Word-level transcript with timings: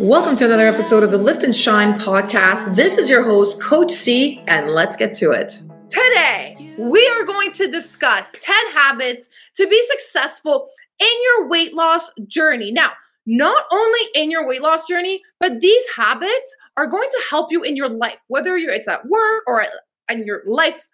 Welcome 0.00 0.36
to 0.36 0.44
another 0.44 0.68
episode 0.68 1.02
of 1.02 1.10
the 1.10 1.18
Lift 1.18 1.42
and 1.42 1.54
Shine 1.54 1.98
podcast. 1.98 2.76
This 2.76 2.98
is 2.98 3.10
your 3.10 3.24
host, 3.24 3.60
Coach 3.60 3.90
C, 3.90 4.40
and 4.46 4.70
let's 4.70 4.94
get 4.94 5.12
to 5.16 5.32
it. 5.32 5.60
Today, 5.90 6.76
we 6.78 7.04
are 7.08 7.24
going 7.24 7.50
to 7.54 7.68
discuss 7.68 8.32
10 8.38 8.54
habits 8.72 9.28
to 9.56 9.66
be 9.66 9.84
successful 9.90 10.68
in 11.00 11.08
your 11.24 11.48
weight 11.48 11.74
loss 11.74 12.12
journey. 12.28 12.70
Now, 12.70 12.92
not 13.26 13.64
only 13.72 14.00
in 14.14 14.30
your 14.30 14.46
weight 14.46 14.62
loss 14.62 14.86
journey, 14.86 15.20
but 15.40 15.58
these 15.58 15.82
habits 15.96 16.56
are 16.76 16.86
going 16.86 17.08
to 17.10 17.22
help 17.28 17.50
you 17.50 17.64
in 17.64 17.74
your 17.74 17.88
life, 17.88 18.18
whether 18.28 18.56
you're 18.56 18.72
it's 18.72 18.86
at 18.86 19.04
work 19.08 19.42
or 19.48 19.66
in 20.08 20.24
your 20.24 20.42
life, 20.46 20.84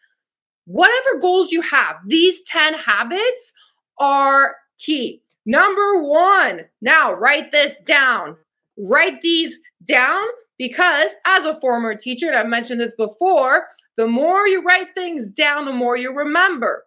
whatever 0.65 1.21
goals 1.21 1.53
you 1.53 1.61
have. 1.61 1.97
These 2.07 2.41
10 2.45 2.73
habits 2.73 3.53
are 3.99 4.57
key. 4.79 5.21
Number 5.45 6.03
one, 6.03 6.63
now 6.81 7.13
write 7.13 7.53
this 7.53 7.79
down 7.81 8.39
write 8.79 9.21
these 9.21 9.59
down 9.85 10.23
because 10.59 11.13
as 11.27 11.45
a 11.45 11.61
former 11.61 11.95
teacher, 11.95 12.29
and 12.29 12.37
I've 12.37 12.47
mentioned 12.47 12.81
this 12.81 12.95
before, 12.95 13.67
the 13.97 14.07
more 14.07 14.47
you 14.47 14.63
write 14.63 14.95
things 14.95 15.31
down, 15.31 15.65
the 15.65 15.73
more 15.73 15.97
you 15.97 16.13
remember. 16.13 16.85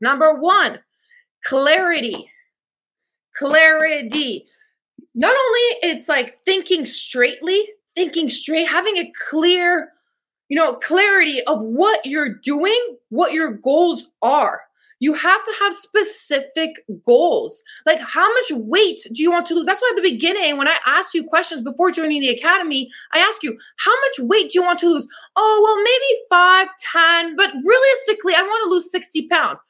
Number 0.00 0.34
one, 0.34 0.78
clarity. 1.44 2.30
Clarity. 3.36 4.46
Not 5.14 5.34
only 5.34 5.60
it's 5.82 6.08
like 6.08 6.38
thinking 6.44 6.86
straightly, 6.86 7.68
thinking 7.94 8.28
straight, 8.28 8.68
having 8.68 8.96
a 8.96 9.12
clear, 9.28 9.90
you 10.48 10.56
know, 10.56 10.74
clarity 10.74 11.42
of 11.44 11.60
what 11.60 12.06
you're 12.06 12.34
doing, 12.44 12.96
what 13.08 13.32
your 13.32 13.52
goals 13.52 14.08
are 14.22 14.62
you 15.02 15.14
have 15.14 15.42
to 15.42 15.52
have 15.58 15.74
specific 15.74 16.70
goals. 17.04 17.60
Like, 17.86 17.98
how 17.98 18.32
much 18.34 18.52
weight 18.52 19.00
do 19.12 19.20
you 19.20 19.32
want 19.32 19.46
to 19.46 19.54
lose? 19.54 19.66
That's 19.66 19.82
why 19.82 19.90
at 19.90 19.96
the 20.00 20.08
beginning, 20.08 20.56
when 20.56 20.68
I 20.68 20.78
asked 20.86 21.12
you 21.12 21.24
questions 21.24 21.60
before 21.60 21.90
joining 21.90 22.20
the 22.20 22.28
academy, 22.28 22.88
I 23.12 23.18
ask 23.18 23.42
you, 23.42 23.58
how 23.78 23.90
much 23.90 24.28
weight 24.28 24.52
do 24.52 24.60
you 24.60 24.64
want 24.64 24.78
to 24.78 24.88
lose? 24.88 25.08
Oh, 25.34 25.60
well, 25.64 25.76
maybe 25.82 26.20
five, 26.30 26.68
10, 26.78 27.34
but 27.34 27.52
realistically, 27.64 28.36
I 28.36 28.42
want 28.42 28.62
to 28.64 28.70
lose 28.70 28.92
60 28.92 29.26
pounds. 29.26 29.60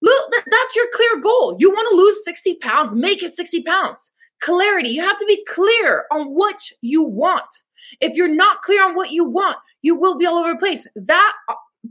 That's 0.00 0.74
your 0.74 0.86
clear 0.94 1.20
goal. 1.20 1.56
You 1.58 1.68
want 1.70 1.90
to 1.90 1.96
lose 1.96 2.24
60 2.24 2.54
pounds, 2.62 2.94
make 2.94 3.22
it 3.22 3.34
60 3.34 3.62
pounds. 3.62 4.10
Clarity. 4.40 4.88
You 4.88 5.02
have 5.02 5.18
to 5.18 5.26
be 5.26 5.44
clear 5.44 6.06
on 6.10 6.28
what 6.28 6.62
you 6.80 7.02
want. 7.02 7.44
If 8.00 8.16
you're 8.16 8.34
not 8.34 8.62
clear 8.62 8.82
on 8.86 8.94
what 8.94 9.10
you 9.10 9.28
want, 9.28 9.58
you 9.82 9.94
will 9.94 10.16
be 10.16 10.24
all 10.24 10.38
over 10.38 10.54
the 10.54 10.58
place. 10.58 10.86
That 10.96 11.32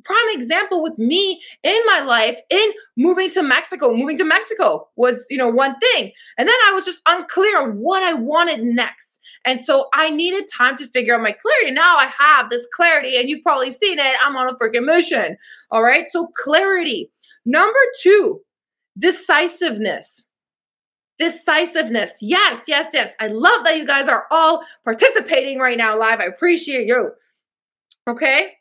prime 0.04 0.30
example 0.30 0.84
with 0.84 0.98
me 0.98 1.42
in 1.64 1.80
my 1.86 2.02
life 2.02 2.38
in 2.50 2.72
moving 2.98 3.30
to 3.32 3.44
Mexico. 3.44 3.94
Moving 3.94 4.18
to 4.18 4.26
Mexico 4.26 4.88
was, 4.96 5.26
you 5.30 5.38
know, 5.38 5.50
one 5.50 5.78
thing. 5.80 6.12
And 6.38 6.48
then 6.48 6.56
I 6.68 6.72
was 6.72 6.86
just 6.86 7.02
unclear 7.06 7.62
on 7.62 7.78
what 7.78 8.04
I 8.04 8.14
wanted 8.14 8.64
next. 8.64 9.20
And 9.46 9.60
so 9.62 9.88
I 9.94 10.10
needed 10.10 10.46
time 10.54 10.78
to 10.78 10.88
figure 10.88 11.16
out 11.16 11.22
my 11.22 11.32
clarity. 11.32 11.72
Now 11.72 11.98
I 11.98 12.08
have 12.08 12.50
this 12.50 12.68
clarity, 12.76 13.18
and 13.18 13.30
you've 13.30 13.44
probably 13.44 13.72
seen 13.72 14.00
it. 14.00 14.16
I'm 14.24 14.36
on 14.36 14.50
a 14.50 14.56
freaking 14.56 14.86
mission. 14.86 15.38
All 15.72 15.84
right. 15.84 16.08
So 16.08 16.28
clarity. 16.44 17.12
Number 17.46 17.80
two, 18.02 18.42
decisiveness. 18.98 20.26
Decisiveness. 21.18 22.18
Yes, 22.22 22.66
yes, 22.68 22.92
yes. 22.94 23.14
I 23.20 23.28
love 23.28 23.64
that 23.64 23.78
you 23.78 23.86
guys 23.86 24.10
are 24.10 24.26
all 24.32 24.64
participating 24.84 25.60
right 25.60 25.78
now 25.78 25.98
live. 25.98 26.20
I 26.20 26.26
appreciate 26.26 26.88
you. 26.88 27.12
Okay. 28.10 28.54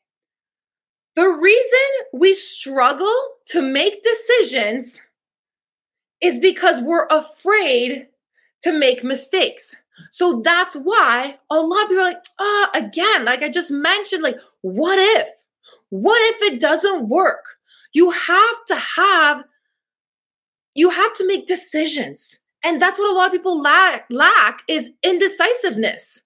The 1.17 1.29
reason 1.29 1.89
we 2.13 2.35
struggle 2.35 3.15
to 3.49 3.63
make 3.63 4.03
decisions 4.03 5.01
is 6.21 6.41
because 6.41 6.81
we're 6.81 7.07
afraid 7.07 8.09
to 8.63 8.73
make 8.73 9.05
mistakes. 9.05 9.77
So 10.11 10.41
that's 10.43 10.75
why 10.75 11.39
a 11.51 11.61
lot 11.61 11.85
of 11.85 11.89
people 11.89 12.03
are 12.03 12.09
like, 12.09 12.25
ah, 12.41 12.71
oh, 12.75 12.79
again, 12.79 13.25
like 13.25 13.43
I 13.43 13.49
just 13.49 13.71
mentioned, 13.71 14.23
like, 14.23 14.39
what 14.63 14.99
if? 14.99 15.29
What 15.91 16.21
if 16.35 16.53
it 16.53 16.61
doesn't 16.61 17.09
work? 17.09 17.45
You 17.93 18.11
have 18.11 18.67
to 18.69 18.75
have, 18.75 19.45
you 20.75 20.91
have 20.91 21.13
to 21.15 21.27
make 21.27 21.47
decisions. 21.47 22.41
And 22.65 22.81
that's 22.81 22.99
what 22.99 23.11
a 23.11 23.15
lot 23.15 23.27
of 23.27 23.33
people 23.33 23.61
lack, 23.61 24.07
lack 24.11 24.63
is 24.67 24.91
indecisiveness. 25.05 26.23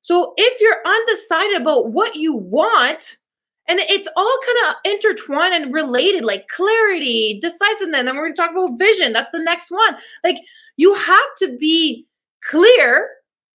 So 0.00 0.34
if 0.36 0.60
you're 0.60 0.82
undecided 0.84 1.62
about 1.62 1.92
what 1.92 2.16
you 2.16 2.34
want, 2.34 3.16
and 3.68 3.80
it's 3.80 4.08
all 4.16 4.38
kind 4.46 4.58
of 4.68 4.92
intertwined 4.92 5.54
and 5.54 5.74
related, 5.74 6.24
like 6.24 6.48
clarity, 6.48 7.38
decisiveness. 7.40 7.98
And 7.98 8.08
then 8.08 8.16
we're 8.16 8.24
going 8.24 8.34
to 8.34 8.42
talk 8.42 8.50
about 8.50 8.78
vision. 8.78 9.12
That's 9.12 9.30
the 9.30 9.42
next 9.42 9.70
one. 9.70 9.96
Like 10.24 10.38
you 10.76 10.94
have 10.94 11.34
to 11.38 11.56
be 11.58 12.06
clear 12.42 13.10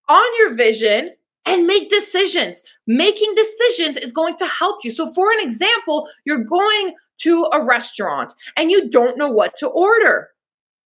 on 0.08 0.38
your 0.38 0.54
vision 0.54 1.12
and 1.46 1.68
make 1.68 1.90
decisions. 1.90 2.62
Making 2.88 3.34
decisions 3.36 3.98
is 3.98 4.12
going 4.12 4.38
to 4.38 4.48
help 4.48 4.84
you. 4.84 4.92
So, 4.92 5.12
for 5.12 5.32
an 5.32 5.40
example, 5.42 6.08
you're 6.26 6.46
going 6.46 6.96
to 7.20 7.50
a 7.52 7.64
restaurant 7.64 8.34
and 8.56 8.72
you 8.72 8.90
don't 8.90 9.18
know 9.18 9.30
what 9.30 9.58
to 9.58 9.68
order. 9.68 10.30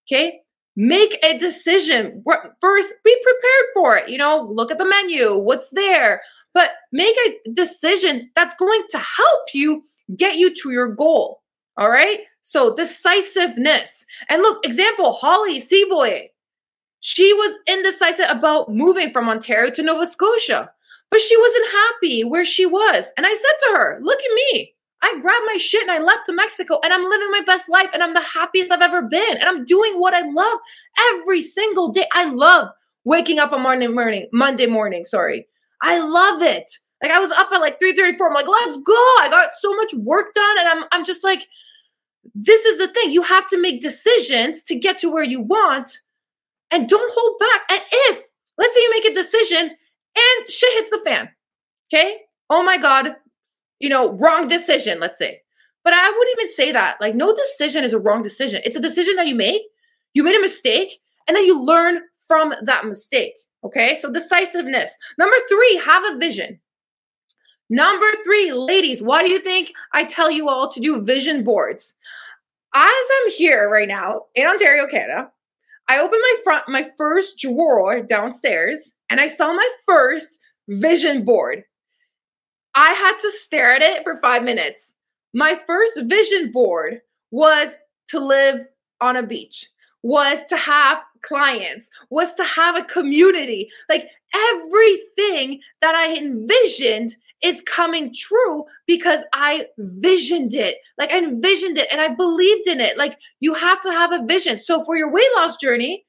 Okay. 0.07 0.39
Make 0.79 1.17
a 1.25 1.37
decision. 1.39 2.23
First, 2.61 2.93
be 3.03 3.23
prepared 3.23 3.65
for 3.73 3.97
it. 3.97 4.09
You 4.09 4.19
know, 4.19 4.47
look 4.49 4.71
at 4.71 4.77
the 4.77 4.87
menu, 4.87 5.35
what's 5.35 5.71
there, 5.71 6.21
but 6.53 6.71
make 6.91 7.15
a 7.27 7.51
decision 7.51 8.29
that's 8.35 8.55
going 8.55 8.83
to 8.89 8.97
help 8.97 9.53
you 9.53 9.83
get 10.15 10.37
you 10.37 10.53
to 10.55 10.71
your 10.71 10.87
goal. 10.87 11.41
All 11.77 11.89
right. 11.89 12.21
So 12.41 12.75
decisiveness. 12.75 14.05
And 14.29 14.41
look, 14.41 14.65
example, 14.65 15.13
Holly 15.13 15.61
Seaboy. 15.61 16.29
She 17.01 17.31
was 17.33 17.59
indecisive 17.67 18.25
about 18.29 18.73
moving 18.73 19.11
from 19.13 19.29
Ontario 19.29 19.71
to 19.71 19.83
Nova 19.83 20.07
Scotia, 20.07 20.69
but 21.11 21.21
she 21.21 21.37
wasn't 21.37 21.71
happy 21.71 22.23
where 22.23 22.43
she 22.43 22.65
was. 22.65 23.11
And 23.17 23.25
I 23.25 23.33
said 23.33 23.67
to 23.67 23.77
her, 23.77 23.99
look 24.01 24.19
at 24.19 24.33
me. 24.33 24.73
I 25.03 25.19
grabbed 25.21 25.45
my 25.45 25.57
shit 25.57 25.83
and 25.83 25.91
I 25.91 25.99
left 25.99 26.25
to 26.25 26.33
Mexico 26.33 26.79
and 26.83 26.91
I'm 26.91 27.03
living 27.07 27.29
my 27.31 27.41
best 27.45 27.69
life 27.69 27.89
and 27.93 28.01
I'm 28.01 28.15
the 28.15 28.21
happiest 28.21 28.71
I've 28.71 28.81
ever 28.81 29.03
been. 29.03 29.37
And 29.37 29.43
I'm 29.43 29.65
doing 29.65 29.99
what 29.99 30.15
I 30.15 30.21
love 30.21 30.59
every 31.13 31.41
single 31.41 31.91
day. 31.91 32.07
I 32.13 32.25
love 32.25 32.69
waking 33.03 33.37
up 33.37 33.53
on 33.53 33.61
Monday 33.61 33.87
morning, 33.87 34.27
Monday 34.33 34.65
morning, 34.65 35.05
sorry. 35.05 35.47
I 35.81 35.99
love 35.99 36.41
it. 36.41 36.71
Like 37.01 37.11
I 37.11 37.19
was 37.19 37.31
up 37.31 37.51
at 37.51 37.61
like 37.61 37.79
3:34. 37.79 38.27
I'm 38.27 38.33
like, 38.33 38.47
let's 38.47 38.77
go. 38.77 38.93
I 39.19 39.27
got 39.29 39.49
so 39.59 39.75
much 39.75 39.93
work 39.93 40.33
done. 40.33 40.59
And 40.59 40.67
I'm 40.67 40.83
I'm 40.91 41.05
just 41.05 41.23
like, 41.23 41.47
this 42.33 42.65
is 42.65 42.77
the 42.77 42.87
thing. 42.87 43.11
You 43.11 43.21
have 43.23 43.47
to 43.47 43.61
make 43.61 43.81
decisions 43.81 44.63
to 44.63 44.75
get 44.75 44.99
to 44.99 45.11
where 45.11 45.23
you 45.23 45.41
want. 45.41 45.91
And 46.71 46.89
don't 46.89 47.11
hold 47.13 47.39
back. 47.39 47.61
And 47.71 47.81
if, 47.91 48.23
let's 48.57 48.73
say 48.73 48.81
you 48.81 48.91
make 48.91 49.05
a 49.05 49.13
decision 49.13 49.59
and 49.59 50.49
shit 50.49 50.73
hits 50.73 50.89
the 50.89 51.01
fan. 51.05 51.29
Okay. 51.93 52.17
Oh 52.49 52.63
my 52.63 52.77
God. 52.77 53.15
You 53.79 53.89
know, 53.89 54.11
wrong 54.13 54.47
decision, 54.47 54.99
let's 54.99 55.17
say. 55.17 55.41
But 55.83 55.93
I 55.93 56.09
wouldn't 56.09 56.37
even 56.37 56.53
say 56.53 56.71
that. 56.73 56.99
Like, 56.99 57.15
no 57.15 57.33
decision 57.33 57.85
is 57.85 57.93
a 57.93 57.99
wrong 57.99 58.21
decision. 58.21 58.61
It's 58.65 58.75
a 58.75 58.81
decision 58.81 59.15
that 59.15 59.27
you 59.27 59.35
make. 59.35 59.61
You 60.13 60.23
made 60.23 60.35
a 60.35 60.41
mistake, 60.41 60.99
and 61.27 61.37
then 61.37 61.45
you 61.45 61.63
learn 61.63 62.01
from 62.27 62.53
that 62.63 62.85
mistake. 62.85 63.35
Okay, 63.63 63.97
so 63.99 64.11
decisiveness. 64.11 64.91
Number 65.17 65.35
three, 65.49 65.81
have 65.83 66.03
a 66.05 66.17
vision. 66.17 66.59
Number 67.69 68.05
three, 68.23 68.51
ladies, 68.51 69.01
why 69.01 69.23
do 69.23 69.31
you 69.31 69.39
think 69.39 69.73
I 69.93 70.05
tell 70.05 70.31
you 70.31 70.47
all 70.47 70.69
to 70.69 70.79
do 70.79 71.01
vision 71.01 71.43
boards? 71.43 71.95
As 72.73 72.85
I'm 72.85 73.31
here 73.31 73.69
right 73.69 73.87
now 73.87 74.25
in 74.35 74.45
Ontario, 74.45 74.87
Canada, 74.87 75.31
I 75.89 75.99
opened 75.99 76.21
my 76.21 76.35
front, 76.43 76.69
my 76.69 76.89
first 76.97 77.39
drawer 77.39 78.01
downstairs, 78.01 78.93
and 79.09 79.19
I 79.19 79.27
saw 79.27 79.53
my 79.53 79.69
first 79.85 80.39
vision 80.69 81.25
board. 81.25 81.63
I 82.75 82.91
had 82.93 83.17
to 83.19 83.31
stare 83.31 83.75
at 83.75 83.81
it 83.81 84.03
for 84.03 84.17
five 84.17 84.43
minutes. 84.43 84.93
My 85.33 85.59
first 85.65 86.01
vision 86.03 86.51
board 86.51 87.01
was 87.31 87.77
to 88.09 88.19
live 88.19 88.65
on 89.01 89.17
a 89.17 89.23
beach 89.23 89.67
was 90.03 90.45
to 90.45 90.57
have 90.57 90.99
clients, 91.21 91.89
was 92.09 92.33
to 92.35 92.43
have 92.43 92.75
a 92.75 92.83
community. 92.83 93.69
Like 93.89 94.09
everything 94.35 95.61
that 95.81 95.95
I 95.95 96.17
envisioned 96.17 97.15
is 97.43 97.61
coming 97.63 98.13
true 98.13 98.65
because 98.87 99.21
I 99.33 99.67
visioned 99.77 100.53
it. 100.53 100.77
Like 100.97 101.11
I 101.11 101.19
envisioned 101.19 101.77
it 101.77 101.87
and 101.91 102.01
I 102.01 102.09
believed 102.09 102.67
in 102.67 102.79
it. 102.79 102.97
Like 102.97 103.17
you 103.39 103.53
have 103.53 103.81
to 103.81 103.91
have 103.91 104.11
a 104.11 104.25
vision. 104.25 104.57
So 104.57 104.83
for 104.83 104.97
your 104.97 105.11
weight 105.11 105.29
loss 105.35 105.57
journey, 105.57 106.05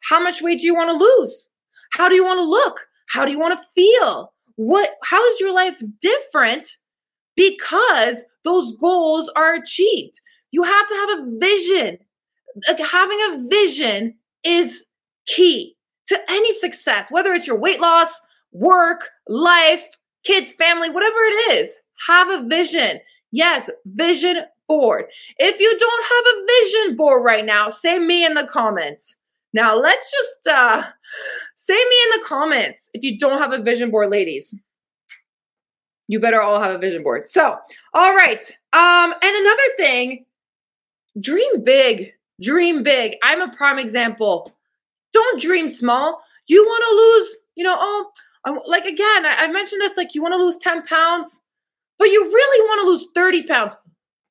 how 0.00 0.22
much 0.22 0.42
weight 0.42 0.60
do 0.60 0.66
you 0.66 0.74
want 0.74 0.90
to 0.90 0.96
lose? 0.96 1.48
How 1.92 2.08
do 2.08 2.14
you 2.14 2.24
want 2.24 2.38
to 2.38 2.44
look? 2.44 2.86
How 3.08 3.24
do 3.24 3.32
you 3.32 3.40
want 3.40 3.58
to 3.58 3.66
feel? 3.74 4.32
What 4.56 4.90
how 5.02 5.24
is 5.30 5.40
your 5.40 5.52
life 5.52 5.82
different 6.00 6.68
because 7.34 8.22
those 8.44 8.76
goals 8.76 9.30
are 9.34 9.54
achieved? 9.54 10.20
You 10.52 10.62
have 10.62 10.86
to 10.86 10.94
have 10.94 11.18
a 11.18 11.38
vision 11.40 11.98
like 12.68 12.78
having 12.78 13.18
a 13.30 13.48
vision 13.48 14.14
is 14.44 14.84
key 15.26 15.76
to 16.06 16.18
any 16.28 16.52
success, 16.52 17.10
whether 17.10 17.32
it's 17.32 17.46
your 17.46 17.58
weight 17.58 17.80
loss, 17.80 18.12
work, 18.52 19.10
life, 19.28 19.84
kids, 20.24 20.52
family, 20.52 20.90
whatever 20.90 21.18
it 21.18 21.52
is. 21.52 21.76
Have 22.08 22.28
a 22.28 22.46
vision. 22.48 23.00
Yes, 23.32 23.70
vision 23.86 24.38
board. 24.66 25.04
If 25.38 25.60
you 25.60 25.78
don't 25.78 26.04
have 26.04 26.24
a 26.34 26.46
vision 26.46 26.96
board 26.96 27.24
right 27.24 27.44
now, 27.44 27.68
say 27.68 27.98
me 27.98 28.24
in 28.24 28.34
the 28.34 28.46
comments. 28.46 29.16
Now 29.52 29.76
let's 29.76 30.10
just 30.10 30.46
uh 30.46 30.84
Say 31.62 31.74
me 31.74 31.96
in 32.06 32.20
the 32.20 32.26
comments 32.26 32.88
if 32.94 33.02
you 33.02 33.18
don't 33.18 33.38
have 33.38 33.52
a 33.52 33.62
vision 33.62 33.90
board, 33.90 34.08
ladies. 34.08 34.54
You 36.08 36.18
better 36.18 36.40
all 36.40 36.58
have 36.58 36.74
a 36.74 36.78
vision 36.78 37.02
board. 37.02 37.28
So, 37.28 37.54
all 37.92 38.14
right. 38.14 38.42
Um, 38.72 39.14
and 39.22 39.36
another 39.36 39.62
thing, 39.76 40.24
dream 41.20 41.62
big. 41.62 42.12
Dream 42.42 42.82
big. 42.82 43.16
I'm 43.22 43.40
a 43.40 43.54
prime 43.54 43.78
example. 43.78 44.56
Don't 45.12 45.40
dream 45.40 45.68
small. 45.68 46.20
You 46.46 46.64
want 46.64 46.84
to 46.84 46.96
lose, 46.96 47.38
you 47.56 47.64
know, 47.64 47.76
oh, 47.78 48.10
like 48.66 48.84
again, 48.84 49.26
I, 49.26 49.36
I 49.40 49.46
mentioned 49.48 49.80
this, 49.80 49.96
like 49.96 50.14
you 50.14 50.22
want 50.22 50.34
to 50.34 50.42
lose 50.42 50.56
10 50.58 50.86
pounds, 50.86 51.42
but 51.98 52.08
you 52.08 52.24
really 52.24 52.68
want 52.68 52.80
to 52.82 52.86
lose 52.88 53.06
30 53.14 53.42
pounds. 53.44 53.74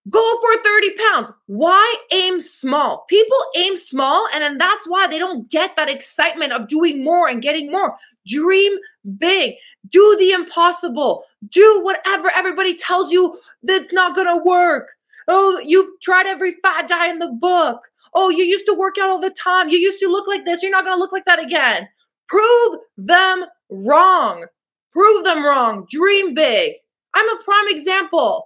Go 0.09 0.39
for 0.41 0.63
30 0.63 0.91
pounds. 0.91 1.31
Why 1.45 1.95
aim 2.11 2.39
small? 2.39 3.05
People 3.09 3.37
aim 3.55 3.77
small, 3.77 4.27
and 4.33 4.41
then 4.41 4.57
that's 4.57 4.87
why 4.87 5.07
they 5.07 5.19
don't 5.19 5.49
get 5.51 5.75
that 5.75 5.89
excitement 5.89 6.51
of 6.51 6.67
doing 6.67 7.03
more 7.03 7.27
and 7.27 7.41
getting 7.41 7.71
more. 7.71 7.95
Dream 8.25 8.73
big. 9.17 9.55
Do 9.89 10.15
the 10.17 10.31
impossible. 10.31 11.25
Do 11.49 11.81
whatever 11.83 12.31
everybody 12.35 12.75
tells 12.75 13.11
you 13.11 13.37
that's 13.61 13.93
not 13.93 14.15
going 14.15 14.27
to 14.27 14.43
work. 14.43 14.89
Oh, 15.27 15.61
you've 15.63 15.91
tried 16.01 16.25
every 16.25 16.55
fat 16.63 16.87
diet 16.87 17.11
in 17.11 17.19
the 17.19 17.27
book. 17.27 17.81
Oh, 18.13 18.29
you 18.29 18.43
used 18.43 18.65
to 18.65 18.73
work 18.73 18.97
out 18.99 19.09
all 19.09 19.19
the 19.19 19.29
time. 19.29 19.69
You 19.69 19.77
used 19.77 19.99
to 19.99 20.07
look 20.07 20.27
like 20.27 20.45
this. 20.45 20.61
You're 20.63 20.71
not 20.71 20.85
going 20.85 20.95
to 20.95 20.99
look 20.99 21.11
like 21.11 21.25
that 21.25 21.39
again. 21.39 21.87
Prove 22.27 22.77
them 22.97 23.45
wrong. 23.69 24.45
Prove 24.91 25.23
them 25.23 25.45
wrong. 25.45 25.85
Dream 25.89 26.33
big. 26.33 26.73
I'm 27.13 27.29
a 27.29 27.43
prime 27.43 27.67
example. 27.67 28.45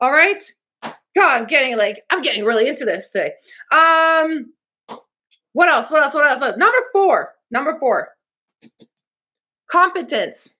All 0.00 0.10
right. 0.10 0.42
God, 0.82 1.40
I'm 1.40 1.46
getting 1.46 1.76
like 1.76 2.04
I'm 2.10 2.22
getting 2.22 2.44
really 2.44 2.68
into 2.68 2.84
this 2.84 3.10
today. 3.10 3.32
Um, 3.72 4.52
what 5.52 5.68
else? 5.68 5.90
What 5.90 6.02
else? 6.02 6.14
What 6.14 6.30
else? 6.30 6.56
Number 6.56 6.78
four. 6.92 7.34
Number 7.50 7.76
four. 7.78 8.10
Competence. 9.68 10.54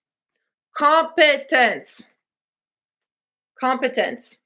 Competence. 0.75 2.03
Competence. 3.59 4.39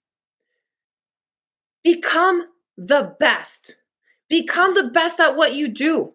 Become 1.83 2.47
the 2.77 3.15
best. 3.19 3.75
Become 4.33 4.73
the 4.73 4.85
best 4.85 5.19
at 5.19 5.35
what 5.35 5.53
you 5.53 5.67
do. 5.67 6.11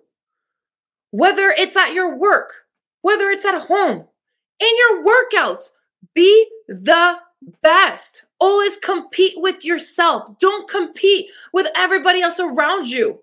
Whether 1.13 1.51
it's 1.51 1.77
at 1.77 1.93
your 1.95 2.17
work, 2.17 2.53
whether 3.03 3.31
it's 3.31 3.45
at 3.45 3.63
home, 3.63 4.09
in 4.59 4.69
your 4.77 5.05
workouts, 5.05 5.71
be 6.17 6.49
the 6.67 7.15
best. 7.63 8.25
Always 8.41 8.77
compete 8.79 9.35
with 9.37 9.65
yourself. 9.65 10.37
Don't 10.41 10.69
compete 10.69 11.31
with 11.53 11.69
everybody 11.77 12.21
else 12.21 12.41
around 12.41 12.89
you. 12.89 13.21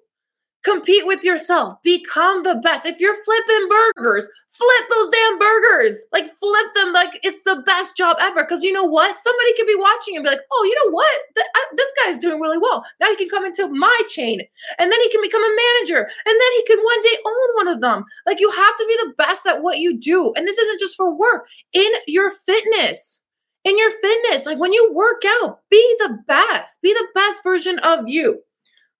Compete 0.63 1.05
with 1.05 1.25
yourself. 1.25 1.77
Become 1.83 2.43
the 2.43 2.55
best. 2.63 2.85
If 2.85 3.01
you're 3.01 3.21
flipping 3.25 3.67
burgers, 3.69 4.29
flip 4.47 4.89
those 4.89 5.09
damn 5.09 5.37
burgers. 5.37 6.05
Like 6.13 6.33
flip 6.37 6.73
them 6.73 6.93
like 6.93 7.19
it's 7.21 7.43
the 7.43 7.61
best 7.65 7.97
job 7.97 8.15
ever. 8.21 8.45
Because 8.45 8.63
you 8.63 8.71
know 8.71 8.85
what? 8.85 9.17
Somebody 9.17 9.55
could 9.57 9.67
be 9.67 9.75
watching 9.75 10.15
and 10.15 10.23
be 10.23 10.29
like, 10.29 10.39
oh, 10.53 10.63
you 10.63 10.85
know 10.85 10.91
what? 10.91 11.21
guy's 11.35 11.84
doing 12.25 12.41
really 12.41 12.57
well. 12.57 12.83
Now 12.99 13.07
he 13.07 13.15
can 13.15 13.29
come 13.29 13.45
into 13.45 13.67
my 13.67 14.01
chain. 14.09 14.41
And 14.79 14.91
then 14.91 15.01
he 15.01 15.09
can 15.09 15.21
become 15.21 15.43
a 15.43 15.55
manager. 15.55 15.99
And 15.99 16.35
then 16.39 16.51
he 16.57 16.63
can 16.65 16.79
one 16.79 17.01
day 17.01 17.17
own 17.25 17.55
one 17.55 17.67
of 17.67 17.81
them. 17.81 18.05
Like 18.25 18.39
you 18.39 18.49
have 18.51 18.75
to 18.77 18.85
be 18.87 18.97
the 19.03 19.13
best 19.17 19.45
at 19.45 19.61
what 19.61 19.79
you 19.79 19.97
do. 19.97 20.33
And 20.35 20.47
this 20.47 20.57
isn't 20.57 20.79
just 20.79 20.97
for 20.97 21.13
work, 21.15 21.47
in 21.73 21.91
your 22.07 22.31
fitness 22.31 23.21
in 23.65 23.77
your 23.77 23.91
fitness. 23.99 24.45
Like 24.45 24.59
when 24.59 24.71
you 24.71 24.93
work 24.93 25.23
out, 25.41 25.59
be 25.69 25.95
the 25.99 26.19
best, 26.27 26.81
be 26.81 26.93
the 26.93 27.07
best 27.13 27.43
version 27.43 27.79
of 27.79 28.07
you. 28.07 28.41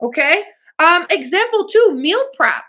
Okay. 0.04 0.44
Um, 0.80 1.06
example 1.10 1.68
two, 1.68 1.94
meal 1.96 2.24
prep. 2.36 2.64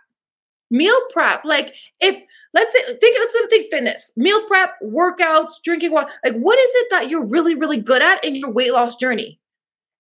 Meal 0.70 1.00
prep. 1.12 1.44
Like 1.44 1.75
if 2.00 2.23
let's 2.52 2.73
say 2.73 2.82
think 2.99 3.19
let's 3.19 3.49
think 3.49 3.70
fitness, 3.70 4.12
meal 4.17 4.47
prep, 4.47 4.75
workouts, 4.85 5.62
drinking 5.64 5.93
water. 5.93 6.12
Like 6.25 6.37
what 6.37 6.59
is 6.59 6.70
it 6.75 6.87
that 6.91 7.09
you're 7.09 7.25
really, 7.25 7.55
really 7.55 7.81
good 7.81 8.02
at 8.02 8.25
in 8.25 8.37
your 8.37 8.50
weight 8.50 8.73
loss 8.73 8.97
journey? 8.97 9.41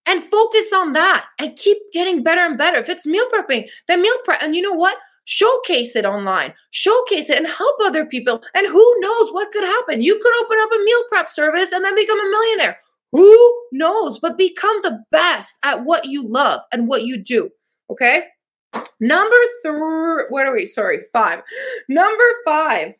And 0.06 0.22
focus 0.24 0.72
on 0.72 0.92
that 0.92 1.26
and 1.38 1.56
keep 1.56 1.78
getting 1.92 2.22
better 2.22 2.40
and 2.40 2.56
better. 2.56 2.78
If 2.78 2.88
it's 2.88 3.06
meal 3.06 3.28
prepping, 3.30 3.68
then 3.88 4.02
meal 4.02 4.16
prep. 4.24 4.42
And 4.42 4.54
you 4.54 4.62
know 4.62 4.72
what? 4.72 4.96
showcase 5.26 5.94
it 5.94 6.04
online, 6.04 6.54
showcase 6.70 7.28
it 7.28 7.36
and 7.36 7.46
help 7.46 7.76
other 7.82 8.06
people. 8.06 8.42
And 8.54 8.66
who 8.66 8.94
knows 9.00 9.32
what 9.32 9.52
could 9.52 9.64
happen? 9.64 10.00
You 10.02 10.18
could 10.18 10.44
open 10.44 10.56
up 10.60 10.70
a 10.70 10.84
meal 10.84 11.04
prep 11.10 11.28
service 11.28 11.72
and 11.72 11.84
then 11.84 11.94
become 11.94 12.18
a 12.18 12.30
millionaire. 12.30 12.78
Who 13.12 13.62
knows? 13.72 14.18
But 14.18 14.38
become 14.38 14.80
the 14.82 15.02
best 15.10 15.58
at 15.62 15.84
what 15.84 16.06
you 16.06 16.26
love 16.26 16.60
and 16.72 16.88
what 16.88 17.04
you 17.04 17.18
do. 17.18 17.50
Okay. 17.90 18.24
Number 19.00 19.36
three, 19.64 20.24
what 20.28 20.46
are 20.46 20.52
we? 20.52 20.66
Sorry, 20.66 21.00
five. 21.12 21.42
Number 21.88 22.24
five, 22.44 22.94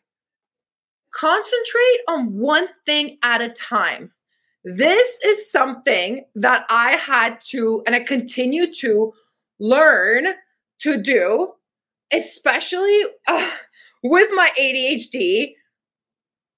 concentrate 1.13 1.99
on 2.07 2.37
one 2.37 2.67
thing 2.85 3.17
at 3.23 3.41
a 3.41 3.49
time. 3.49 4.11
This 4.63 5.19
is 5.23 5.51
something 5.51 6.25
that 6.35 6.65
I 6.69 6.97
had 6.97 7.39
to, 7.49 7.83
and 7.85 7.95
I 7.95 8.01
continue 8.01 8.71
to 8.73 9.13
learn 9.59 10.27
to 10.79 11.01
do 11.01 11.53
especially 12.11 13.03
uh, 13.27 13.49
with 14.03 14.29
my 14.33 14.51
ADHD, 14.59 15.53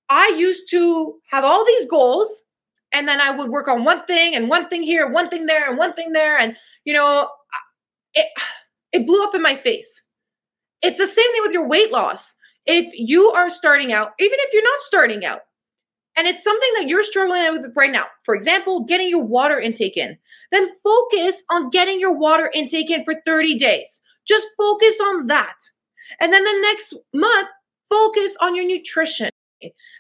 I 0.10 0.36
used 0.38 0.70
to 0.72 1.16
have 1.30 1.44
all 1.44 1.66
these 1.66 1.86
goals 1.88 2.44
and 2.92 3.08
then 3.08 3.22
I 3.22 3.32
would 3.32 3.50
work 3.50 3.68
on 3.68 3.84
one 3.84 4.06
thing 4.06 4.36
and 4.36 4.50
one 4.50 4.68
thing 4.68 4.82
here, 4.82 5.10
one 5.10 5.30
thing 5.30 5.46
there, 5.46 5.70
and 5.70 5.78
one 5.78 5.94
thing 5.94 6.14
there. 6.14 6.38
And, 6.38 6.56
you 6.86 6.94
know, 6.94 7.30
it, 8.16 8.28
it 8.92 9.06
blew 9.06 9.24
up 9.24 9.36
in 9.36 9.44
my 9.44 9.56
face. 9.56 10.02
It's 10.82 10.98
the 10.98 11.06
same 11.06 11.32
thing 11.32 11.42
with 11.44 11.52
your 11.52 11.68
weight 11.68 11.92
loss. 11.92 12.34
If 12.66 12.92
you 12.94 13.30
are 13.32 13.50
starting 13.50 13.94
out, 13.94 14.14
even 14.20 14.38
if 14.42 14.54
you're 14.54 14.64
not 14.64 14.82
starting 14.82 15.26
out, 15.26 15.42
and 16.20 16.28
it's 16.28 16.44
something 16.44 16.70
that 16.76 16.90
you're 16.90 17.04
struggling 17.06 17.42
with 17.54 17.72
right 17.78 17.90
now, 17.90 18.08
for 18.26 18.36
example, 18.36 18.84
getting 18.84 19.08
your 19.08 19.24
water 19.24 19.58
intake 19.58 19.96
in, 19.96 20.18
then 20.52 20.68
focus 20.84 21.42
on 21.50 21.70
getting 21.70 21.98
your 21.98 22.14
water 22.14 22.52
intake 22.54 22.92
in 22.92 23.06
for 23.06 23.16
30 23.26 23.58
days. 23.58 24.02
Just 24.28 24.50
focus 24.58 25.00
on 25.00 25.28
that. 25.28 25.56
And 26.20 26.34
then 26.34 26.44
the 26.44 26.60
next 26.62 26.94
month, 27.14 27.48
focus 27.90 28.36
on 28.42 28.54
your 28.58 28.66
nutrition. 28.66 29.30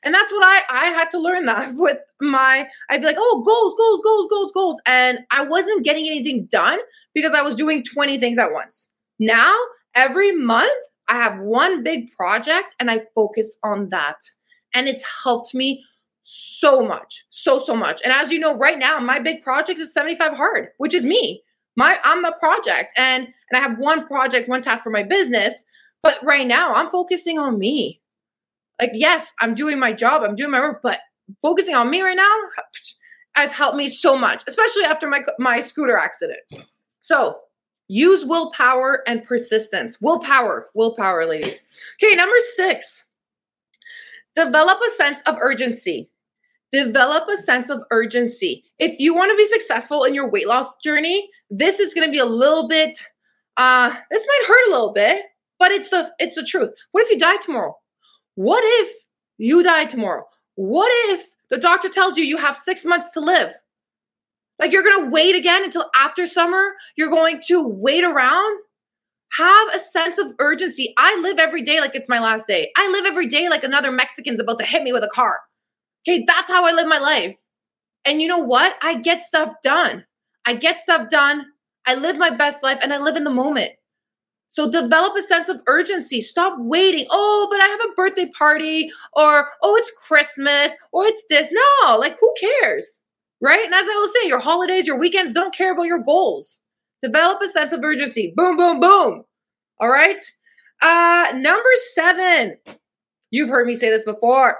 And 0.03 0.13
that's 0.13 0.29
what 0.33 0.43
I 0.43 0.61
I 0.69 0.85
had 0.87 1.09
to 1.11 1.19
learn 1.19 1.45
that 1.45 1.73
with 1.75 1.99
my 2.19 2.67
I'd 2.89 2.99
be 2.99 3.07
like, 3.07 3.15
"Oh, 3.17 3.41
goals, 3.45 3.75
goals, 3.77 4.01
goals, 4.03 4.27
goals, 4.29 4.51
goals." 4.51 4.81
And 4.85 5.19
I 5.31 5.43
wasn't 5.43 5.85
getting 5.85 6.05
anything 6.05 6.49
done 6.51 6.79
because 7.13 7.33
I 7.33 7.41
was 7.41 7.55
doing 7.55 7.85
20 7.85 8.19
things 8.19 8.37
at 8.37 8.51
once. 8.51 8.89
Now, 9.19 9.55
every 9.95 10.33
month, 10.33 10.71
I 11.07 11.15
have 11.15 11.39
one 11.39 11.81
big 11.81 12.11
project 12.11 12.75
and 12.77 12.91
I 12.91 13.03
focus 13.15 13.57
on 13.63 13.89
that. 13.91 14.17
And 14.73 14.89
it's 14.89 15.05
helped 15.23 15.55
me 15.55 15.83
so 16.31 16.83
much, 16.85 17.25
so 17.31 17.57
so 17.57 17.75
much. 17.75 18.01
And 18.03 18.13
as 18.13 18.31
you 18.31 18.37
know, 18.37 18.55
right 18.55 18.77
now, 18.77 18.99
my 18.99 19.17
big 19.17 19.41
project 19.41 19.79
is 19.79 19.91
75 19.91 20.33
hard, 20.33 20.69
which 20.77 20.93
is 20.93 21.03
me. 21.03 21.41
My 21.75 21.97
i'm 22.03 22.21
the 22.23 22.35
project 22.39 22.91
and 22.97 23.23
and 23.23 23.55
i 23.55 23.59
have 23.59 23.79
one 23.79 24.05
project 24.05 24.49
one 24.49 24.61
task 24.61 24.83
for 24.83 24.89
my 24.89 25.01
business 25.01 25.63
but 26.03 26.17
right 26.23 26.45
now 26.45 26.73
i'm 26.73 26.89
focusing 26.91 27.39
on 27.39 27.57
me. 27.57 28.01
Like 28.81 28.91
yes 28.93 29.31
i'm 29.39 29.55
doing 29.55 29.79
my 29.79 29.93
job 29.93 30.23
i'm 30.23 30.35
doing 30.35 30.51
my 30.51 30.59
work 30.59 30.81
but 30.83 30.99
focusing 31.41 31.75
on 31.75 31.89
me 31.89 32.01
right 32.01 32.17
now 32.17 32.35
has 33.35 33.53
helped 33.53 33.77
me 33.77 33.87
so 33.87 34.17
much 34.17 34.43
especially 34.47 34.83
after 34.83 35.07
my 35.07 35.21
my 35.39 35.61
scooter 35.61 35.97
accident. 35.97 36.41
So 37.01 37.39
use 37.87 38.25
willpower 38.25 39.03
and 39.07 39.23
persistence. 39.23 40.01
Willpower 40.01 40.69
willpower 40.73 41.25
ladies. 41.25 41.63
Okay 41.95 42.13
number 42.15 42.35
six. 42.55 43.05
Develop 44.35 44.79
a 44.85 44.91
sense 44.91 45.21
of 45.21 45.37
urgency 45.39 46.09
develop 46.71 47.27
a 47.29 47.37
sense 47.37 47.69
of 47.69 47.81
urgency. 47.91 48.63
If 48.77 48.99
you 48.99 49.15
want 49.15 49.31
to 49.31 49.37
be 49.37 49.45
successful 49.45 50.03
in 50.03 50.13
your 50.13 50.29
weight 50.29 50.47
loss 50.47 50.75
journey, 50.77 51.29
this 51.49 51.79
is 51.79 51.93
going 51.93 52.07
to 52.07 52.11
be 52.11 52.19
a 52.19 52.25
little 52.25 52.67
bit 52.67 53.05
uh 53.57 53.93
this 54.09 54.25
might 54.25 54.47
hurt 54.47 54.67
a 54.67 54.71
little 54.71 54.93
bit, 54.93 55.23
but 55.57 55.71
it's 55.71 55.89
the 55.89 56.11
it's 56.19 56.35
the 56.35 56.43
truth. 56.43 56.71
What 56.91 57.03
if 57.03 57.09
you 57.09 57.19
die 57.19 57.37
tomorrow? 57.37 57.75
What 58.35 58.63
if 58.65 58.91
you 59.37 59.63
die 59.63 59.85
tomorrow? 59.85 60.25
What 60.55 60.91
if 61.09 61.25
the 61.49 61.57
doctor 61.57 61.89
tells 61.89 62.17
you 62.17 62.23
you 62.23 62.37
have 62.37 62.55
6 62.55 62.85
months 62.85 63.11
to 63.11 63.19
live? 63.19 63.53
Like 64.59 64.71
you're 64.71 64.83
going 64.83 65.05
to 65.05 65.09
wait 65.09 65.35
again 65.35 65.63
until 65.63 65.89
after 65.95 66.27
summer? 66.27 66.73
You're 66.95 67.09
going 67.09 67.41
to 67.47 67.67
wait 67.67 68.03
around? 68.03 68.59
Have 69.37 69.73
a 69.73 69.79
sense 69.79 70.17
of 70.17 70.33
urgency. 70.39 70.93
I 70.97 71.15
live 71.21 71.39
every 71.39 71.61
day 71.61 71.79
like 71.79 71.95
it's 71.95 72.09
my 72.09 72.19
last 72.19 72.47
day. 72.47 72.71
I 72.75 72.89
live 72.89 73.05
every 73.05 73.27
day 73.27 73.47
like 73.47 73.63
another 73.63 73.91
Mexican's 73.91 74.39
about 74.39 74.59
to 74.59 74.65
hit 74.65 74.83
me 74.83 74.91
with 74.91 75.03
a 75.03 75.09
car. 75.09 75.39
Okay, 76.07 76.23
that's 76.27 76.49
how 76.49 76.65
I 76.65 76.71
live 76.71 76.87
my 76.87 76.99
life. 76.99 77.35
And 78.05 78.21
you 78.21 78.27
know 78.27 78.39
what? 78.39 78.75
I 78.81 78.95
get 78.95 79.23
stuff 79.23 79.53
done. 79.63 80.05
I 80.45 80.55
get 80.55 80.79
stuff 80.79 81.09
done. 81.09 81.45
I 81.85 81.95
live 81.95 82.17
my 82.17 82.29
best 82.35 82.63
life 82.63 82.79
and 82.81 82.93
I 82.93 82.97
live 82.97 83.15
in 83.15 83.23
the 83.23 83.29
moment. 83.29 83.71
So 84.49 84.69
develop 84.69 85.15
a 85.15 85.21
sense 85.21 85.47
of 85.47 85.61
urgency. 85.67 86.21
Stop 86.21 86.55
waiting. 86.57 87.05
Oh, 87.11 87.47
but 87.51 87.61
I 87.61 87.67
have 87.67 87.79
a 87.81 87.93
birthday 87.95 88.29
party 88.37 88.89
or 89.13 89.47
oh, 89.61 89.75
it's 89.75 89.91
Christmas 90.07 90.73
or 90.91 91.05
it's 91.05 91.23
this. 91.29 91.49
No, 91.51 91.97
like 91.97 92.17
who 92.19 92.33
cares? 92.39 92.99
Right? 93.41 93.63
And 93.63 93.73
as 93.73 93.85
I 93.85 93.95
will 93.95 94.21
say, 94.21 94.27
your 94.27 94.39
holidays, 94.39 94.87
your 94.87 94.99
weekends 94.99 95.33
don't 95.33 95.53
care 95.53 95.73
about 95.73 95.83
your 95.83 96.03
goals. 96.03 96.59
Develop 97.03 97.41
a 97.41 97.47
sense 97.47 97.71
of 97.71 97.83
urgency. 97.83 98.33
Boom, 98.35 98.57
boom, 98.57 98.79
boom. 98.79 99.23
All 99.79 99.89
right? 99.89 100.19
Uh, 100.81 101.31
number 101.35 101.69
seven. 101.93 102.57
You've 103.31 103.49
heard 103.49 103.67
me 103.67 103.75
say 103.75 103.89
this 103.89 104.03
before. 104.03 104.57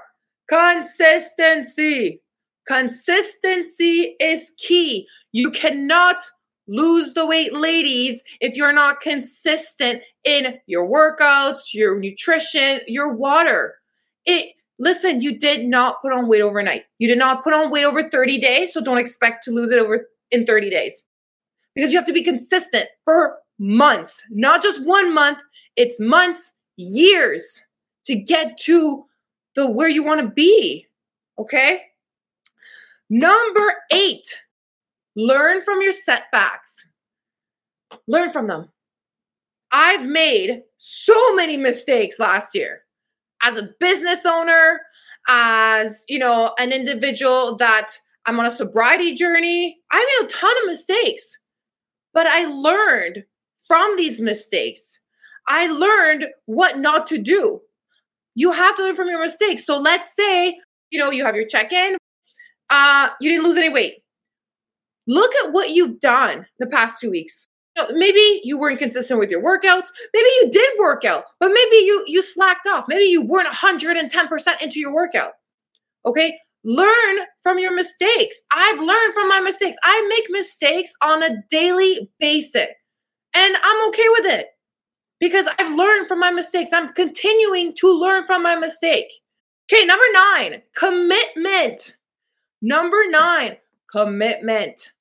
Consistency. 0.50 2.20
Consistency 2.66 4.16
is 4.20 4.52
key. 4.58 5.06
You 5.30 5.50
cannot 5.50 6.22
lose 6.66 7.14
the 7.14 7.24
weight, 7.24 7.54
ladies, 7.54 8.22
if 8.40 8.56
you're 8.56 8.72
not 8.72 9.00
consistent 9.00 10.02
in 10.24 10.58
your 10.66 10.88
workouts, 10.88 11.72
your 11.72 11.98
nutrition, 11.98 12.80
your 12.88 13.14
water. 13.14 13.76
It 14.26 14.54
listen, 14.80 15.22
you 15.22 15.38
did 15.38 15.66
not 15.66 16.02
put 16.02 16.12
on 16.12 16.26
weight 16.26 16.42
overnight. 16.42 16.82
You 16.98 17.06
did 17.06 17.18
not 17.18 17.44
put 17.44 17.52
on 17.52 17.70
weight 17.70 17.84
over 17.84 18.08
30 18.08 18.40
days, 18.40 18.72
so 18.72 18.80
don't 18.80 18.98
expect 18.98 19.44
to 19.44 19.52
lose 19.52 19.70
it 19.70 19.78
over 19.78 20.08
in 20.32 20.46
30 20.46 20.68
days. 20.68 21.04
Because 21.76 21.92
you 21.92 21.98
have 21.98 22.06
to 22.06 22.12
be 22.12 22.24
consistent 22.24 22.88
for 23.04 23.36
months, 23.60 24.20
not 24.30 24.62
just 24.62 24.84
one 24.84 25.14
month, 25.14 25.38
it's 25.76 26.00
months, 26.00 26.52
years 26.76 27.62
to 28.06 28.16
get 28.16 28.58
to 28.58 29.04
the 29.54 29.66
where 29.66 29.88
you 29.88 30.02
want 30.02 30.20
to 30.20 30.28
be. 30.28 30.86
Okay? 31.38 31.82
Number 33.08 33.74
8, 33.90 34.20
learn 35.16 35.62
from 35.62 35.82
your 35.82 35.92
setbacks. 35.92 36.86
Learn 38.06 38.30
from 38.30 38.46
them. 38.46 38.68
I've 39.72 40.04
made 40.04 40.62
so 40.78 41.34
many 41.34 41.56
mistakes 41.56 42.18
last 42.18 42.54
year 42.54 42.82
as 43.42 43.56
a 43.56 43.70
business 43.80 44.26
owner, 44.26 44.80
as, 45.28 46.04
you 46.08 46.18
know, 46.18 46.54
an 46.58 46.72
individual 46.72 47.56
that 47.56 47.92
I'm 48.26 48.38
on 48.38 48.46
a 48.46 48.50
sobriety 48.50 49.14
journey. 49.14 49.78
I 49.90 49.98
made 50.20 50.26
a 50.26 50.30
ton 50.30 50.54
of 50.62 50.66
mistakes. 50.66 51.38
But 52.12 52.26
I 52.26 52.46
learned 52.46 53.24
from 53.66 53.96
these 53.96 54.20
mistakes. 54.20 55.00
I 55.46 55.66
learned 55.66 56.26
what 56.46 56.78
not 56.78 57.06
to 57.08 57.18
do. 57.18 57.60
You 58.34 58.52
have 58.52 58.76
to 58.76 58.84
learn 58.84 58.96
from 58.96 59.08
your 59.08 59.20
mistakes. 59.20 59.64
So 59.64 59.78
let's 59.78 60.14
say, 60.14 60.58
you 60.90 60.98
know, 60.98 61.10
you 61.10 61.24
have 61.24 61.36
your 61.36 61.46
check-in, 61.46 61.96
uh, 62.70 63.08
you 63.20 63.30
didn't 63.30 63.44
lose 63.44 63.56
any 63.56 63.68
weight. 63.68 63.94
Look 65.06 65.32
at 65.44 65.52
what 65.52 65.70
you've 65.70 66.00
done 66.00 66.46
the 66.58 66.66
past 66.66 67.00
two 67.00 67.10
weeks. 67.10 67.46
You 67.76 67.82
know, 67.82 67.88
maybe 67.92 68.40
you 68.44 68.58
weren't 68.58 68.78
consistent 68.78 69.18
with 69.18 69.30
your 69.30 69.42
workouts. 69.42 69.88
Maybe 70.14 70.28
you 70.40 70.50
did 70.50 70.70
work 70.78 71.04
out, 71.04 71.24
but 71.38 71.48
maybe 71.48 71.76
you 71.76 72.04
you 72.06 72.22
slacked 72.22 72.66
off. 72.66 72.84
Maybe 72.88 73.04
you 73.04 73.22
weren't 73.22 73.52
110% 73.52 74.62
into 74.62 74.78
your 74.78 74.94
workout. 74.94 75.32
Okay? 76.06 76.36
Learn 76.62 77.18
from 77.42 77.58
your 77.58 77.74
mistakes. 77.74 78.36
I've 78.52 78.78
learned 78.78 79.14
from 79.14 79.28
my 79.28 79.40
mistakes. 79.40 79.76
I 79.82 80.06
make 80.08 80.26
mistakes 80.28 80.92
on 81.02 81.22
a 81.22 81.42
daily 81.50 82.10
basis, 82.20 82.68
and 83.34 83.56
I'm 83.62 83.88
okay 83.88 84.08
with 84.10 84.26
it 84.26 84.46
because 85.20 85.46
I've 85.58 85.74
learned 85.74 86.08
from 86.08 86.18
my 86.18 86.30
mistakes. 86.30 86.72
I'm 86.72 86.88
continuing 86.88 87.74
to 87.76 87.92
learn 87.92 88.26
from 88.26 88.42
my 88.42 88.56
mistake. 88.56 89.12
Okay, 89.72 89.84
number 89.84 90.04
nine, 90.12 90.62
commitment. 90.74 91.96
Number 92.62 93.02
nine, 93.08 93.56
commitment. 93.90 94.92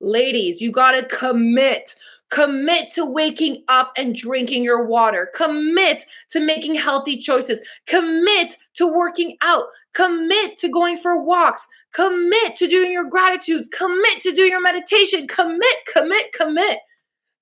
Ladies, 0.00 0.60
you 0.60 0.72
got 0.72 0.92
to 0.92 1.04
commit. 1.04 1.94
Commit 2.30 2.92
to 2.92 3.04
waking 3.04 3.64
up 3.68 3.92
and 3.96 4.14
drinking 4.14 4.62
your 4.62 4.86
water. 4.86 5.30
Commit 5.34 6.04
to 6.30 6.40
making 6.40 6.76
healthy 6.76 7.18
choices. 7.18 7.60
Commit 7.86 8.56
to 8.74 8.86
working 8.86 9.36
out. 9.42 9.64
Commit 9.94 10.56
to 10.58 10.68
going 10.68 10.96
for 10.96 11.20
walks. 11.20 11.66
Commit 11.92 12.54
to 12.56 12.68
doing 12.68 12.92
your 12.92 13.04
gratitudes. 13.04 13.68
Commit 13.68 14.20
to 14.20 14.32
doing 14.32 14.50
your 14.50 14.62
meditation. 14.62 15.26
Commit, 15.26 15.76
commit, 15.92 16.32
commit. 16.32 16.78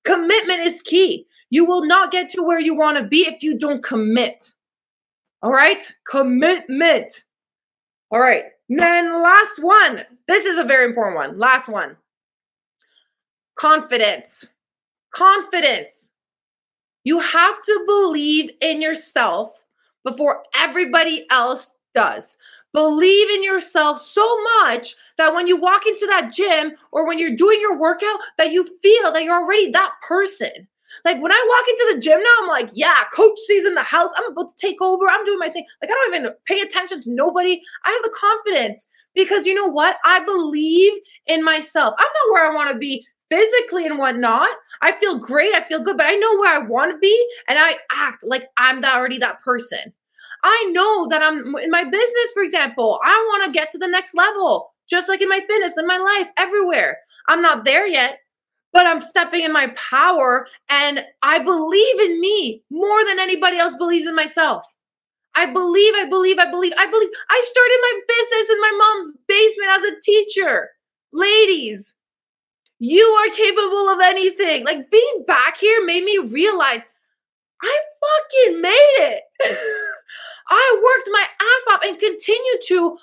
Commitment 0.05 0.61
is 0.61 0.81
key. 0.81 1.27
You 1.49 1.65
will 1.65 1.85
not 1.85 2.11
get 2.11 2.29
to 2.31 2.43
where 2.43 2.59
you 2.59 2.75
want 2.75 2.97
to 2.97 3.03
be 3.03 3.27
if 3.27 3.43
you 3.43 3.57
don't 3.57 3.83
commit. 3.83 4.53
All 5.41 5.51
right? 5.51 5.81
Commitment. 6.07 7.23
All 8.11 8.19
right. 8.19 8.45
then 8.67 9.21
last 9.21 9.59
one. 9.59 10.05
This 10.27 10.45
is 10.45 10.57
a 10.57 10.63
very 10.63 10.85
important 10.85 11.15
one. 11.15 11.37
Last 11.39 11.67
one. 11.67 11.97
Confidence. 13.55 14.47
Confidence. 15.11 16.09
You 17.03 17.19
have 17.19 17.61
to 17.61 17.83
believe 17.85 18.51
in 18.61 18.81
yourself 18.81 19.53
before 20.03 20.43
everybody 20.55 21.25
else 21.29 21.71
does. 21.95 22.37
Believe 22.73 23.29
in 23.31 23.43
yourself 23.43 23.99
so 23.99 24.37
much 24.61 24.95
that 25.17 25.33
when 25.33 25.47
you 25.47 25.57
walk 25.57 25.87
into 25.87 26.05
that 26.05 26.31
gym 26.31 26.73
or 26.91 27.07
when 27.07 27.17
you're 27.17 27.35
doing 27.35 27.59
your 27.59 27.77
workout 27.77 28.19
that 28.37 28.51
you 28.51 28.63
feel 28.83 29.11
that 29.11 29.23
you're 29.23 29.41
already 29.41 29.71
that 29.71 29.93
person. 30.07 30.68
Like 31.05 31.21
when 31.21 31.31
I 31.31 31.45
walk 31.47 31.67
into 31.69 31.93
the 31.93 32.01
gym 32.01 32.21
now, 32.21 32.35
I'm 32.41 32.47
like, 32.47 32.69
yeah, 32.73 33.03
Coach 33.13 33.37
C's 33.47 33.65
in 33.65 33.75
the 33.75 33.83
house. 33.83 34.11
I'm 34.17 34.31
about 34.31 34.49
to 34.49 34.55
take 34.57 34.81
over. 34.81 35.07
I'm 35.09 35.25
doing 35.25 35.39
my 35.39 35.49
thing. 35.49 35.65
Like 35.81 35.91
I 35.91 35.93
don't 35.93 36.15
even 36.15 36.31
pay 36.45 36.61
attention 36.61 37.01
to 37.03 37.11
nobody. 37.11 37.61
I 37.85 37.91
have 37.91 38.03
the 38.03 38.15
confidence 38.17 38.87
because 39.15 39.45
you 39.45 39.53
know 39.53 39.67
what? 39.67 39.97
I 40.05 40.23
believe 40.23 40.93
in 41.27 41.43
myself. 41.43 41.93
I'm 41.97 42.05
not 42.05 42.33
where 42.33 42.51
I 42.51 42.55
want 42.55 42.71
to 42.71 42.77
be 42.77 43.05
physically 43.29 43.85
and 43.85 43.99
whatnot. 43.99 44.49
I 44.81 44.91
feel 44.93 45.19
great. 45.19 45.53
I 45.53 45.61
feel 45.61 45.83
good, 45.83 45.97
but 45.97 46.07
I 46.07 46.15
know 46.15 46.37
where 46.37 46.53
I 46.53 46.65
want 46.65 46.91
to 46.91 46.97
be 46.97 47.27
and 47.47 47.59
I 47.59 47.77
act 47.91 48.23
like 48.23 48.47
I'm 48.57 48.83
already 48.83 49.19
that 49.19 49.41
person. 49.41 49.93
I 50.43 50.69
know 50.71 51.07
that 51.09 51.21
I'm 51.21 51.55
in 51.57 51.69
my 51.69 51.83
business, 51.83 52.31
for 52.33 52.43
example, 52.43 52.99
I 53.03 53.25
want 53.29 53.45
to 53.45 53.57
get 53.57 53.71
to 53.71 53.77
the 53.77 53.87
next 53.87 54.15
level, 54.15 54.73
just 54.89 55.09
like 55.09 55.21
in 55.21 55.29
my 55.29 55.41
fitness, 55.47 55.77
in 55.77 55.85
my 55.85 55.97
life, 55.97 56.31
everywhere. 56.37 56.99
I'm 57.27 57.41
not 57.41 57.65
there 57.65 57.85
yet, 57.85 58.19
but 58.71 58.85
I'm 58.85 59.01
stepping 59.01 59.43
in 59.43 59.51
my 59.51 59.67
power 59.75 60.47
and 60.69 61.03
I 61.23 61.39
believe 61.39 61.99
in 61.99 62.19
me 62.21 62.63
more 62.69 63.05
than 63.05 63.19
anybody 63.19 63.57
else 63.57 63.75
believes 63.75 64.07
in 64.07 64.15
myself. 64.15 64.63
I 65.35 65.45
believe, 65.45 65.93
I 65.95 66.05
believe, 66.05 66.37
I 66.39 66.49
believe, 66.49 66.73
I 66.77 66.85
believe. 66.85 67.09
I 67.29 67.41
started 67.43 67.79
my 67.81 67.99
business 68.07 68.49
in 68.49 68.61
my 68.61 68.71
mom's 68.77 69.13
basement 69.27 69.71
as 69.71 69.83
a 69.83 70.01
teacher. 70.01 70.69
Ladies, 71.13 71.95
you 72.79 73.03
are 73.03 73.35
capable 73.35 73.89
of 73.89 73.99
anything. 74.01 74.65
Like 74.65 74.89
being 74.91 75.23
back 75.27 75.57
here 75.57 75.85
made 75.85 76.03
me 76.03 76.17
realize 76.17 76.81
I 77.61 77.79
fucking 78.01 78.61
made 78.61 78.95
it. 78.99 79.23
I 80.49 80.81
worked 80.83 81.09
my 81.11 81.25
ass 81.39 81.73
off 81.73 81.83
and 81.85 81.99
continue 81.99 82.57
to 82.67 82.97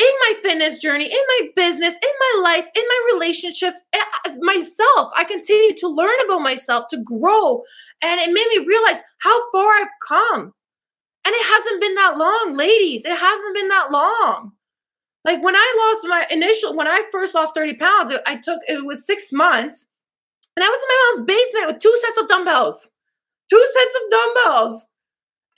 in 0.00 0.12
my 0.22 0.34
fitness 0.42 0.78
journey, 0.78 1.04
in 1.04 1.20
my 1.28 1.48
business, 1.54 1.94
in 1.94 2.10
my 2.20 2.42
life, 2.42 2.64
in 2.74 2.82
my 2.88 3.10
relationships, 3.12 3.82
as 4.26 4.38
myself. 4.40 5.12
I 5.14 5.24
continue 5.24 5.76
to 5.76 5.88
learn 5.88 6.14
about 6.24 6.40
myself, 6.40 6.88
to 6.90 6.98
grow. 6.98 7.62
And 8.00 8.18
it 8.18 8.32
made 8.32 8.46
me 8.48 8.64
realize 8.66 9.02
how 9.18 9.50
far 9.52 9.68
I've 9.74 9.88
come. 10.06 10.54
And 11.26 11.34
it 11.34 11.44
hasn't 11.44 11.82
been 11.82 11.94
that 11.96 12.16
long, 12.16 12.54
ladies. 12.56 13.04
It 13.04 13.16
hasn't 13.16 13.54
been 13.54 13.68
that 13.68 13.92
long. 13.92 14.52
Like 15.26 15.42
when 15.42 15.54
I 15.54 15.92
lost 15.92 16.08
my 16.08 16.26
initial, 16.34 16.74
when 16.74 16.88
I 16.88 17.02
first 17.12 17.34
lost 17.34 17.54
30 17.54 17.74
pounds, 17.74 18.12
I 18.26 18.36
took, 18.36 18.60
it 18.68 18.86
was 18.86 19.04
six 19.06 19.32
months. 19.32 19.84
And 20.56 20.64
I 20.64 20.68
was 20.68 20.80
in 20.80 20.88
my 20.88 21.14
mom's 21.14 21.26
basement 21.26 21.66
with 21.66 21.82
two 21.82 21.96
sets 22.00 22.18
of 22.18 22.28
dumbbells. 22.28 22.90
Two 23.50 23.66
sets 23.74 23.98
of 24.02 24.10
dumbbells. 24.10 24.86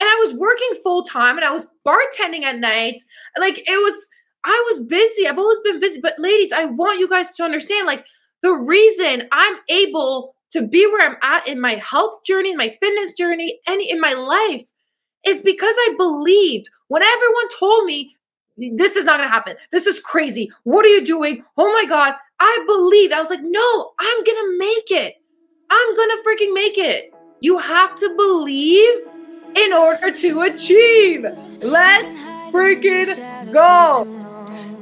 And 0.01 0.09
I 0.09 0.15
was 0.25 0.33
working 0.33 0.81
full 0.83 1.03
time 1.03 1.37
and 1.37 1.45
I 1.45 1.51
was 1.51 1.65
bartending 1.87 2.43
at 2.43 2.59
night. 2.59 2.95
Like 3.37 3.59
it 3.59 3.77
was, 3.77 3.93
I 4.45 4.63
was 4.69 4.85
busy. 4.85 5.27
I've 5.27 5.37
always 5.37 5.59
been 5.61 5.79
busy. 5.79 6.01
But 6.01 6.19
ladies, 6.19 6.51
I 6.51 6.65
want 6.65 6.99
you 6.99 7.09
guys 7.09 7.35
to 7.35 7.43
understand 7.43 7.87
like 7.87 8.05
the 8.41 8.53
reason 8.53 9.27
I'm 9.31 9.57
able 9.69 10.35
to 10.51 10.61
be 10.61 10.85
where 10.85 11.09
I'm 11.09 11.17
at 11.21 11.47
in 11.47 11.59
my 11.59 11.75
health 11.75 12.23
journey, 12.25 12.55
my 12.55 12.77
fitness 12.81 13.13
journey, 13.13 13.59
and 13.67 13.81
in 13.81 13.99
my 13.99 14.13
life 14.13 14.63
is 15.25 15.41
because 15.41 15.75
I 15.77 15.95
believed 15.97 16.69
when 16.89 17.01
everyone 17.01 17.49
told 17.57 17.85
me 17.85 18.15
this 18.57 18.95
is 18.95 19.05
not 19.05 19.17
going 19.17 19.27
to 19.27 19.33
happen. 19.33 19.55
This 19.71 19.87
is 19.87 19.99
crazy. 19.99 20.51
What 20.63 20.85
are 20.85 20.89
you 20.89 21.05
doing? 21.05 21.43
Oh 21.57 21.71
my 21.73 21.85
God. 21.85 22.13
I 22.39 22.63
believed. 22.67 23.13
I 23.13 23.21
was 23.21 23.29
like, 23.29 23.41
no, 23.41 23.91
I'm 23.99 24.23
going 24.23 24.25
to 24.25 24.57
make 24.59 24.91
it. 24.91 25.15
I'm 25.69 25.95
going 25.95 26.09
to 26.09 26.23
freaking 26.27 26.53
make 26.53 26.77
it. 26.77 27.11
You 27.39 27.57
have 27.57 27.95
to 27.95 28.13
believe 28.15 29.07
in 29.55 29.73
order 29.73 30.11
to 30.11 30.41
achieve. 30.41 31.25
Let's 31.61 32.15
freaking 32.51 33.51
go. 33.51 34.22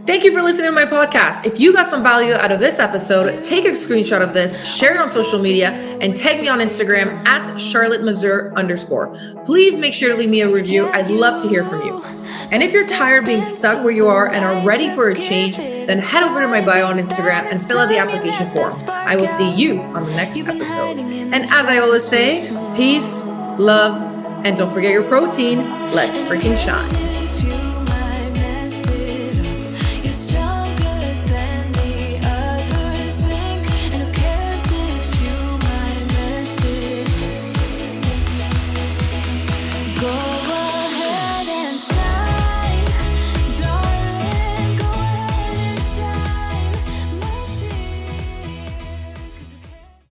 Thank 0.06 0.24
you 0.24 0.34
for 0.34 0.42
listening 0.42 0.66
to 0.66 0.72
my 0.72 0.86
podcast. 0.86 1.46
If 1.46 1.60
you 1.60 1.72
got 1.74 1.88
some 1.88 2.02
value 2.02 2.34
out 2.34 2.52
of 2.52 2.60
this 2.60 2.80
episode, 2.80 3.44
take 3.44 3.66
a 3.66 3.72
screenshot 3.72 4.22
of 4.22 4.34
this, 4.34 4.66
share 4.66 4.96
it 4.96 5.02
on 5.02 5.12
social 5.12 5.38
media, 5.40 5.70
and 6.02 6.18
tag 6.18 6.42
me 6.42 6.48
on 6.48 6.60
Instagram 6.60 7.26
at 7.28 7.56
Charlotte 7.58 8.04
Mazur 8.04 8.52
underscore. 8.56 9.16
Please 9.46 9.78
make 9.78 9.94
sure 9.94 10.10
to 10.10 10.16
leave 10.16 10.30
me 10.30 10.42
a 10.42 10.50
review. 10.50 10.88
I'd 10.88 11.10
love 11.10 11.42
to 11.44 11.48
hear 11.48 11.64
from 11.64 11.86
you. 11.86 12.02
And 12.50 12.64
if 12.64 12.74
you're 12.74 12.88
tired 12.88 13.20
of 13.20 13.26
being 13.26 13.44
stuck 13.44 13.84
where 13.84 13.94
you 13.94 14.08
are 14.08 14.28
and 14.28 14.44
are 14.44 14.66
ready 14.66 14.90
for 14.96 15.12
a 15.12 15.16
change, 15.16 15.58
then 15.58 16.00
head 16.00 16.24
over 16.24 16.42
to 16.42 16.48
my 16.48 16.66
bio 16.66 16.88
on 16.88 16.98
Instagram 16.98 17.52
and 17.52 17.62
fill 17.62 17.78
out 17.78 17.90
the 17.90 17.98
application 17.98 18.52
form. 18.52 18.74
I 18.90 19.16
will 19.16 19.28
see 19.28 19.54
you 19.54 19.82
on 19.82 20.06
the 20.08 20.16
next 20.16 20.36
episode. 20.38 20.98
And 20.98 21.36
as 21.36 21.52
I 21.54 21.78
always 21.78 22.08
say, 22.08 22.38
peace, 22.76 23.24
love, 23.60 24.02
and 24.46 24.58
don't 24.58 24.74
forget 24.74 24.92
your 24.92 25.04
protein. 25.04 25.60
Let's 25.94 26.18
freaking 26.18 26.58
shine. 26.58 27.21